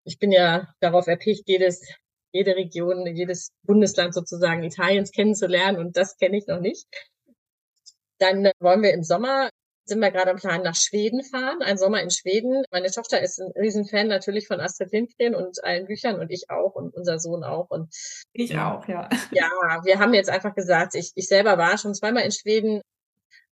[0.04, 1.86] ich bin ja darauf erpicht, jedes,
[2.32, 6.86] jede Region, jedes Bundesland sozusagen Italiens kennenzulernen und das kenne ich noch nicht.
[8.18, 9.50] Dann wollen wir im Sommer,
[9.90, 12.62] sind wir gerade am Plan, nach Schweden fahren, ein Sommer in Schweden.
[12.70, 16.74] Meine Tochter ist ein Riesenfan natürlich von Astrid Lindgren und allen Büchern und ich auch
[16.76, 17.68] und unser Sohn auch.
[17.70, 17.92] Und
[18.32, 19.08] ich auch, ja.
[19.32, 19.50] Ja,
[19.84, 22.80] wir haben jetzt einfach gesagt, ich, ich selber war schon zweimal in Schweden,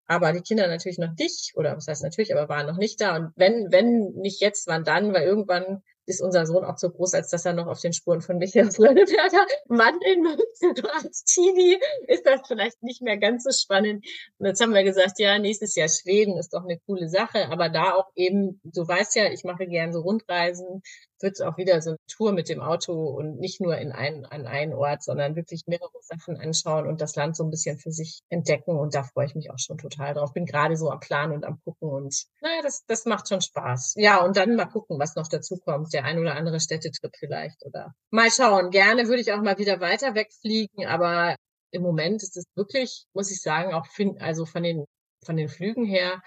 [0.07, 3.17] aber die Kinder natürlich noch nicht, oder was heißt natürlich, aber waren noch nicht da.
[3.17, 7.15] Und wenn, wenn nicht jetzt, wann dann, weil irgendwann ist unser Sohn auch so groß,
[7.15, 10.39] als dass er noch auf den Spuren von Michael Lönneberger wandeln.
[10.75, 14.07] Du als Teenie ist das vielleicht nicht mehr ganz so spannend.
[14.39, 17.69] Und jetzt haben wir gesagt, ja, nächstes Jahr Schweden ist doch eine coole Sache, aber
[17.69, 20.83] da auch eben, du weißt ja, ich mache gern so Rundreisen,
[21.21, 24.25] wird es auch wieder so eine Tour mit dem Auto und nicht nur in einen,
[24.25, 27.91] an einen Ort, sondern wirklich mehrere Sachen anschauen und das Land so ein bisschen für
[27.91, 28.79] sich entdecken.
[28.79, 30.33] Und da freue ich mich auch schon total drauf.
[30.33, 33.95] Bin gerade so am Plan und am gucken und naja, das, das macht schon Spaß.
[33.97, 37.65] Ja, und dann mal gucken, was noch dazu kommt der ein oder andere Städtetrip vielleicht
[37.65, 38.71] oder mal schauen.
[38.71, 41.37] Gerne würde ich auch mal wieder weiter wegfliegen, aber
[41.71, 44.85] im Moment ist es wirklich, muss ich sagen, auch fin also von den
[45.25, 46.23] von den Flügen her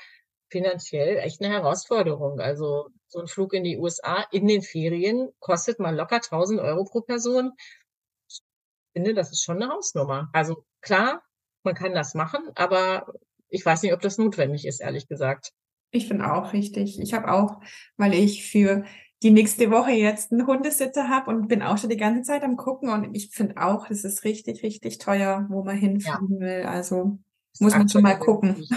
[0.49, 2.39] finanziell echt eine Herausforderung.
[2.39, 6.83] Also so ein Flug in die USA in den Ferien kostet mal locker 1000 Euro
[6.85, 7.53] pro Person.
[8.27, 8.41] Ich
[8.93, 10.29] finde, das ist schon eine Hausnummer.
[10.33, 11.23] Also klar,
[11.63, 13.05] man kann das machen, aber
[13.49, 15.51] ich weiß nicht, ob das notwendig ist, ehrlich gesagt.
[15.91, 16.99] Ich finde auch richtig.
[16.99, 17.61] Ich habe auch,
[17.97, 18.85] weil ich für
[19.23, 22.55] die nächste Woche jetzt einen Hundesitzer habe und bin auch schon die ganze Zeit am
[22.55, 26.39] gucken und ich finde auch, das ist richtig, richtig teuer, wo man hinfliegen ja.
[26.39, 26.63] will.
[26.63, 27.19] Also
[27.59, 28.67] muss man schon mal gucken.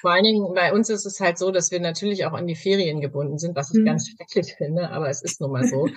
[0.00, 2.56] Vor allen Dingen bei uns ist es halt so, dass wir natürlich auch an die
[2.56, 3.84] Ferien gebunden sind, was ich hm.
[3.84, 5.88] ganz schrecklich finde, aber es ist nun mal so.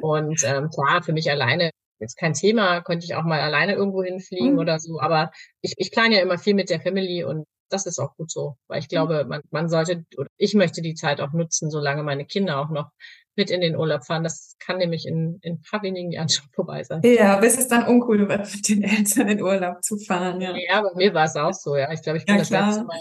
[0.00, 4.02] und ähm, klar, für mich alleine jetzt kein Thema, könnte ich auch mal alleine irgendwo
[4.02, 4.58] hinfliegen hm.
[4.58, 7.98] oder so, aber ich, ich plane ja immer viel mit der Family und das ist
[7.98, 8.90] auch gut so, weil ich hm.
[8.90, 12.70] glaube, man, man sollte, oder ich möchte die Zeit auch nutzen, solange meine Kinder auch
[12.70, 12.90] noch
[13.38, 14.24] mit in den Urlaub fahren.
[14.24, 17.00] Das kann nämlich in, in ein paar wenigen Jahren schon vorbei sein.
[17.04, 20.40] Ja, bis es dann uncool wird, mit den Eltern in Urlaub zu fahren.
[20.40, 21.76] Ja, ja bei mir war es auch so.
[21.76, 23.00] Ja, ich glaube, ich bin ja, das, letzte Mal,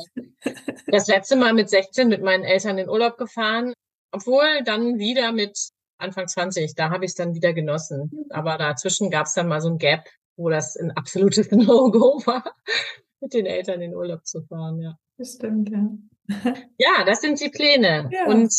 [0.87, 3.73] das letzte Mal mit 16 mit meinen Eltern in Urlaub gefahren,
[4.11, 5.57] obwohl dann wieder mit
[5.97, 8.11] Anfang 20, da habe ich es dann wieder genossen.
[8.13, 8.25] Mhm.
[8.29, 10.05] Aber dazwischen gab es dann mal so ein Gap,
[10.37, 12.43] wo das ein absolutes No-Go war
[13.19, 14.97] mit den Eltern in Urlaub zu fahren, ja.
[15.17, 15.89] Das stimmt, ja.
[16.77, 18.09] ja, das sind die Pläne.
[18.11, 18.27] Ja.
[18.27, 18.53] Und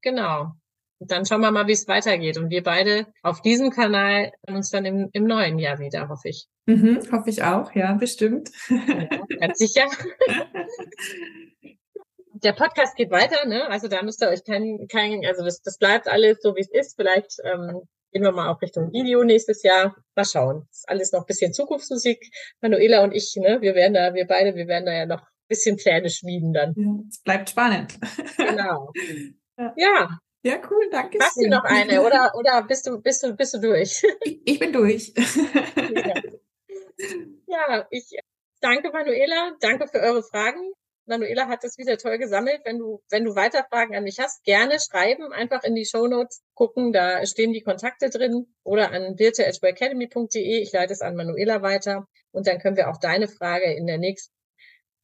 [0.00, 0.52] genau.
[1.00, 2.38] Und dann schauen wir mal, wie es weitergeht.
[2.38, 6.48] Und wir beide auf diesem Kanal uns dann im, im neuen Jahr wieder, hoffe ich.
[6.66, 8.50] Mhm, hoffe ich auch, ja, bestimmt.
[8.68, 9.08] Ja,
[9.40, 9.86] ganz sicher.
[12.32, 13.68] Der Podcast geht weiter, ne?
[13.68, 16.70] Also da müsst ihr euch kein, kein also das, das bleibt alles so, wie es
[16.70, 16.94] ist.
[16.94, 19.96] Vielleicht ähm, gehen wir mal auch Richtung Video nächstes Jahr.
[20.14, 20.66] Mal schauen.
[20.68, 22.30] Das ist alles noch ein bisschen Zukunftsmusik.
[22.60, 25.48] Manuela und ich, ne, wir werden da, wir beide, wir werden da ja noch ein
[25.48, 26.74] bisschen Pläne schmieden dann.
[27.08, 27.98] Es bleibt spannend.
[28.36, 28.92] Genau.
[29.60, 29.74] Ja.
[29.76, 30.18] ja.
[30.44, 31.18] Ja, cool, danke.
[31.20, 34.04] Hast du noch eine oder, oder bist du, bist du, bist du durch?
[34.22, 35.12] Ich, ich bin durch.
[35.16, 36.14] ja.
[37.48, 38.16] ja, ich
[38.60, 40.72] danke Manuela, danke für eure Fragen.
[41.08, 42.60] Manuela hat das wieder toll gesammelt.
[42.64, 46.06] Wenn du, wenn du weiter Fragen an mich hast, gerne schreiben, einfach in die Show
[46.06, 50.60] Notes gucken, da stehen die Kontakte drin oder an birte.academy.de.
[50.60, 53.98] Ich leite es an Manuela weiter und dann können wir auch deine Frage in der
[53.98, 54.32] nächsten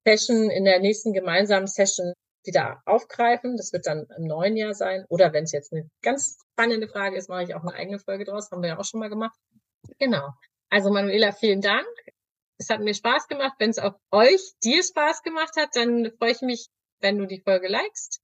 [0.07, 2.13] Session, in der nächsten gemeinsamen Session
[2.45, 3.57] wieder aufgreifen.
[3.57, 5.05] Das wird dann im neuen Jahr sein.
[5.09, 8.25] Oder wenn es jetzt eine ganz spannende Frage ist, mache ich auch eine eigene Folge
[8.25, 8.51] draus.
[8.51, 9.37] Haben wir ja auch schon mal gemacht.
[9.99, 10.29] Genau.
[10.69, 11.87] Also Manuela, vielen Dank.
[12.59, 13.55] Es hat mir Spaß gemacht.
[13.59, 16.69] Wenn es auch euch, dir Spaß gemacht hat, dann freue ich mich,
[17.01, 18.21] wenn du die Folge likest,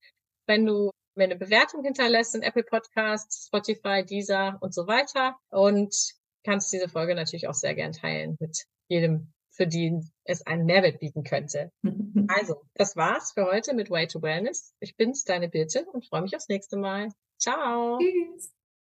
[0.47, 5.37] wenn du mir eine Bewertung hinterlässt in Apple Podcasts, Spotify, Deezer und so weiter.
[5.51, 5.95] Und
[6.45, 11.01] kannst diese Folge natürlich auch sehr gern teilen mit jedem, für den es einen Mehrwert
[11.01, 11.71] bieten könnte.
[12.29, 14.73] Also, das war's für heute mit Way to Wellness.
[14.79, 17.09] Ich bin's, deine Birte und freue mich aufs nächste Mal.
[17.39, 17.99] Ciao.
[17.99, 18.60] Tschüss.